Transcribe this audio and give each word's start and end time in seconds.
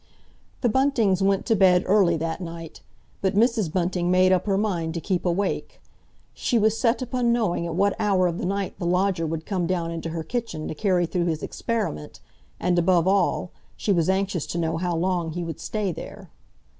The 0.61 0.67
Buntings 0.67 1.21
went 1.21 1.45
to 1.45 1.55
bed 1.55 1.83
early 1.85 2.17
that 2.17 2.41
night. 2.41 2.81
But 3.21 3.35
Mrs. 3.35 3.71
Bunting 3.71 4.09
made 4.09 4.31
up 4.31 4.47
her 4.47 4.57
mind 4.57 4.95
to 4.95 4.99
keep 4.99 5.27
awake. 5.27 5.79
She 6.33 6.57
was 6.57 6.75
set 6.75 7.03
upon 7.03 7.31
knowing 7.31 7.67
at 7.67 7.75
what 7.75 7.95
hour 7.99 8.25
of 8.25 8.39
the 8.39 8.45
night 8.47 8.79
the 8.79 8.87
lodger 8.87 9.27
would 9.27 9.45
come 9.45 9.67
down 9.67 9.91
into 9.91 10.09
her 10.09 10.23
kitchen 10.23 10.67
to 10.67 10.73
carry 10.73 11.05
through 11.05 11.25
his 11.25 11.43
experiment, 11.43 12.19
and, 12.59 12.79
above 12.79 13.07
all, 13.07 13.51
she 13.77 13.93
was 13.93 14.09
anxious 14.09 14.47
to 14.47 14.57
know 14.57 14.77
how 14.77 14.95
long 14.95 15.33
he 15.33 15.43
would 15.43 15.59
stay 15.59 15.91
there. 15.91 16.31